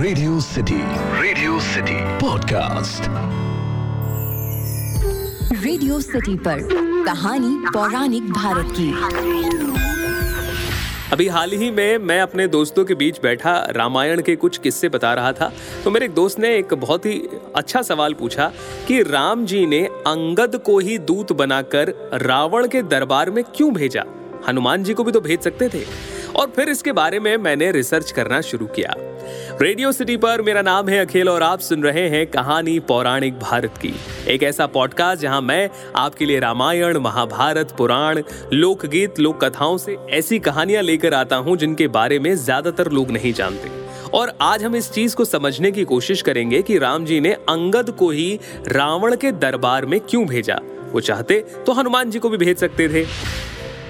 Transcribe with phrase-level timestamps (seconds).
[0.00, 0.78] Radio city
[1.22, 3.02] radio city podcast
[5.64, 6.58] radio city पर
[7.04, 8.88] कहानी पौराणिक भारत की।
[11.12, 15.14] अभी हाल ही में मैं अपने दोस्तों के बीच बैठा रामायण के कुछ किस्से बता
[15.14, 15.52] रहा था
[15.84, 17.18] तो मेरे एक दोस्त ने एक बहुत ही
[17.56, 18.52] अच्छा सवाल पूछा
[18.88, 21.92] कि राम जी ने अंगद को ही दूत बनाकर
[22.22, 24.04] रावण के दरबार में क्यों भेजा?
[24.48, 25.84] हनुमान जी को भी तो भेज सकते थे।
[26.36, 28.94] और फिर इसके बारे में मैंने रिसर्च करना शुरू किया।
[29.62, 33.74] रेडियो सिटी पर मेरा नाम है अखिल और आप सुन रहे हैं कहानी पौराणिक भारत
[33.76, 33.92] की।
[34.28, 40.38] एक ऐसा पॉडकास्ट जहाँ मैं आपके लिए रामायण, महाभारत, पुराण, लोकगीत लोक कथाओं से ऐसी
[40.38, 43.78] कहानियाँ लेकर आता हूँ जिनके बारे में ज़्यादातर लोग नहीं जानते।
[44.10, 47.90] और आज हम इस चीज़ को समझने की कोशिश करेंगे कि राम जी ने अंगद
[47.90, 48.38] को ही
[48.68, 50.58] रावण के दरबार में क्यों भेजा।
[50.92, 53.04] वो चाहते तो हनुमान जी को भी भेज सकते थे।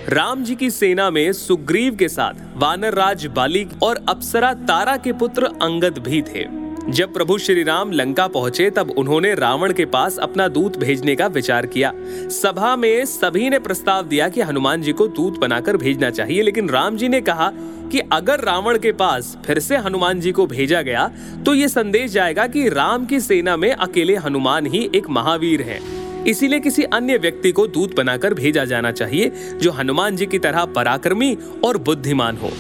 [0.09, 5.13] राम जी की सेना में सुग्रीव के साथ वानर राज बालिक और अप्सरा तारा के
[5.13, 6.45] पुत्र अंगद भी थे।
[6.89, 11.27] जब प्रभु श्री राम लंका पहुँचे, तब उन्होंने रावण के पास अपना दूत भेजने का
[11.27, 11.93] विचार किया।
[12.33, 16.69] सभा में सभी ने प्रस्ताव दिया कि हनुमान जी को दूत बनाकर भेजना चाहिए, लेकिन
[16.69, 17.53] राम जी ने कहा
[17.93, 21.11] कि अगर रावण के पास फिर से हनुमान जी को भेजा गया
[21.47, 26.00] तो ये संदेश जाएगा कि राम की सेना में अकेले हनुमान ही एक महावीर हैं।
[26.27, 30.65] इसीलिए किसी अन्य व्यक्ति को दूत बनाकर भेजा जाना चाहिए, जो हनुमान जी की तरह
[30.65, 32.51] पराक्रमी और बुद्धिमान हो।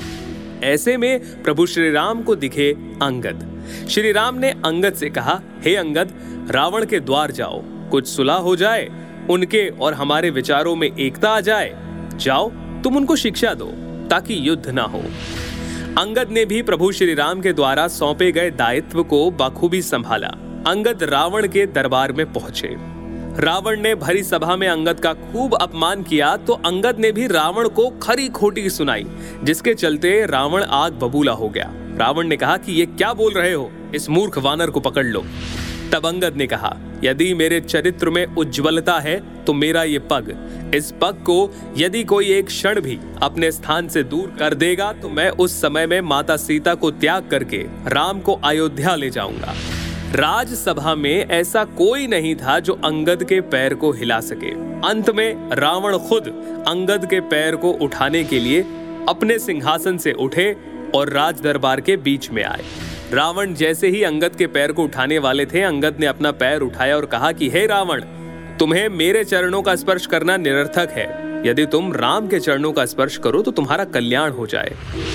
[0.62, 2.72] ऐसे में प्रभु श्री राम को दिखे
[3.02, 6.14] अंगद। श्री राम ने अंगद से कहा, हे अंगद,
[6.50, 8.90] रावण के द्वार जाओ। कुछ सुलह हो जाए,
[9.30, 11.76] उनके और हमारे विचारों में एकता आ जाए,
[12.16, 12.50] जाओ,
[12.84, 13.72] तुम उनको शिक्षा दो,
[14.08, 15.02] ताकि युद्ध ना हो।
[15.98, 20.28] अंगद ने भी प्रभु श्री राम के द्वारा सौंपे गए दायित्व को बखूबी संभाला।
[20.66, 22.99] अंगद रावण के दरबार में पहुँचे।
[23.40, 27.68] रावण ने भरी सभा में अंगद का खूब अपमान किया तो अंगद ने भी रावण
[27.68, 29.06] को खरी खोटी सुनाई,
[29.44, 33.52] जिसके चलते रावण आग बबूला हो गया। रावण ने कहा कि ये क्या बोल रहे
[33.52, 33.70] हो?
[33.94, 35.24] इस मूर्ख वानर को पकड़ लो।
[35.92, 40.32] तब अंगद ने कहा, यदि मेरे चरित्र में उज्ज्वलता है तो मेरा ये पग,
[40.74, 41.40] इस पग को
[41.78, 45.86] यदि कोई एक क्षण भी अपने स्थान से दूर कर देगा तो मैं उस समय
[45.86, 49.54] में माता सीता को त्याग करके राम को अयोध्या ले जाऊँगा।
[50.14, 54.50] राजसभा में ऐसा कोई नहीं था जो अंगद के पैर को हिला सके।
[54.88, 56.28] अंत में रावण खुद
[56.68, 58.60] अंगद के पैर को उठाने के लिए
[59.08, 60.56] अपने सिंहासन से उठे
[60.94, 62.64] और राज दरबार के बीच में आए।
[63.12, 66.96] रावण जैसे ही अंगद के पैर को उठाने वाले थे, अंगद ने अपना पैर उठाया
[66.96, 68.00] और कहा कि, हे रावण,
[68.58, 73.16] तुम्हें मेरे चरणों का स्पर्श करना निरर्थक है। यदि तुम राम के चरणों का स्पर्श
[73.16, 74.72] करो तो तुम्हारा कल्याण हो जाए।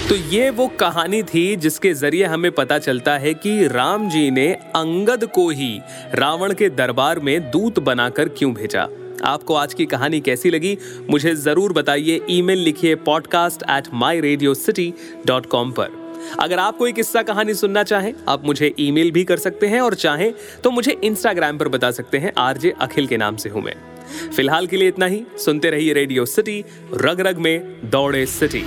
[0.09, 4.51] तो ये वो कहानी थी जिसके ज़रिए हमें पता चलता है कि राम जी ने
[4.53, 5.79] अंगद को ही
[6.15, 8.87] रावण के दरबार में दूत बनाकर क्यों भेजा।
[9.25, 10.77] आपको आज की कहानी कैसी लगी,
[11.09, 14.93] मुझे ज़रूर बताइए ईमेल लिखिए podcast at my radio city
[15.25, 16.03] dot com पर।
[16.39, 19.93] अगर आप कोई किस्सा कहानी सुनना चाहें, आप मुझे ईमेल भी कर सकते हैं और
[19.95, 20.31] चाहें
[20.63, 23.75] तो मुझे इंस्टाग्राम पर बता सकते हैं, आरजे अखिल के नाम से हूँ मैं।
[24.35, 28.63] फ़िलहाल के लिए इतना ही। सुनते रहिए रेडियो सिटी रग रग में दौड़े सिटी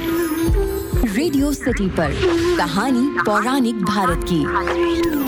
[1.09, 2.13] रेडियो सिटी पर
[2.59, 5.28] कहानी पौराणिक भारत की।